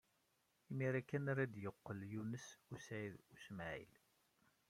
[0.69, 3.93] Imir-a kan ara d-yeqqel Yunes u Saɛid u Smaɛil.